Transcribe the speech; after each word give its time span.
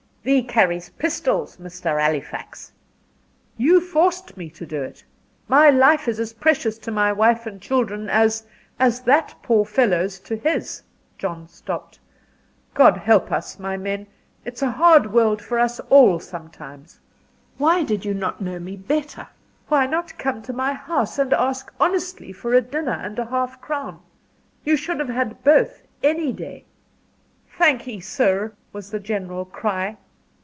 "Thee 0.23 0.43
carries 0.43 0.89
pistols, 0.89 1.57
Mr. 1.57 1.99
Halifax." 1.99 2.73
"You 3.57 3.81
forced 3.81 4.37
me 4.37 4.51
to 4.51 4.67
do 4.67 4.83
it. 4.83 5.03
My 5.47 5.71
life 5.71 6.07
is 6.07 6.19
as 6.19 6.31
precious 6.33 6.77
to 6.77 6.91
my 6.91 7.11
wife 7.11 7.47
and 7.47 7.59
children, 7.59 8.07
as 8.07 8.43
as 8.79 9.01
that 9.05 9.33
poor 9.41 9.65
fellow's 9.65 10.19
to 10.19 10.35
his." 10.37 10.83
John 11.17 11.47
stopped. 11.47 11.97
"God 12.75 12.97
help 12.97 13.31
us, 13.31 13.57
my 13.57 13.77
men! 13.77 14.05
it's 14.45 14.61
a 14.61 14.69
hard 14.69 15.11
world 15.11 15.41
for 15.41 15.57
us 15.57 15.79
all 15.89 16.19
sometimes. 16.19 16.99
Why 17.57 17.81
did 17.83 18.05
you 18.05 18.13
not 18.13 18.39
know 18.39 18.59
me 18.59 18.77
better? 18.77 19.27
Why 19.69 19.87
not 19.87 20.19
come 20.19 20.43
to 20.43 20.53
my 20.53 20.73
house 20.73 21.17
and 21.17 21.33
ask 21.33 21.73
honestly 21.79 22.31
for 22.31 22.53
a 22.53 22.61
dinner 22.61 22.93
and 23.01 23.17
a 23.17 23.25
half 23.25 23.59
crown? 23.59 23.99
you 24.65 24.77
should 24.77 24.99
have 24.99 25.09
had 25.09 25.43
both, 25.43 25.81
any 26.03 26.31
day." 26.31 26.65
"Thank'ee 27.57 27.99
sir," 28.01 28.53
was 28.71 28.91
the 28.91 28.99
general 28.99 29.45
cry. 29.45 29.97